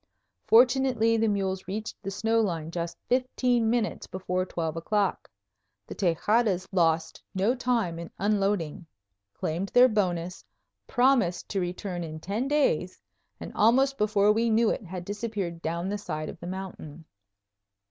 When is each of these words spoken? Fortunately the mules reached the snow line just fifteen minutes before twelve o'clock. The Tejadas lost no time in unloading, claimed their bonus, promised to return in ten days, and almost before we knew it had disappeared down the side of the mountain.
Fortunately 0.47 1.15
the 1.15 1.27
mules 1.27 1.67
reached 1.67 2.01
the 2.01 2.09
snow 2.09 2.39
line 2.41 2.71
just 2.71 2.97
fifteen 3.07 3.69
minutes 3.69 4.07
before 4.07 4.47
twelve 4.47 4.75
o'clock. 4.75 5.29
The 5.85 5.93
Tejadas 5.93 6.67
lost 6.71 7.21
no 7.35 7.53
time 7.53 7.99
in 7.99 8.09
unloading, 8.17 8.87
claimed 9.35 9.69
their 9.69 9.87
bonus, 9.87 10.43
promised 10.87 11.49
to 11.49 11.59
return 11.61 12.03
in 12.03 12.19
ten 12.19 12.47
days, 12.47 12.99
and 13.39 13.51
almost 13.53 13.95
before 13.99 14.31
we 14.31 14.49
knew 14.49 14.71
it 14.71 14.81
had 14.83 15.05
disappeared 15.05 15.61
down 15.61 15.87
the 15.87 15.99
side 15.99 16.29
of 16.29 16.39
the 16.39 16.47
mountain. 16.47 17.05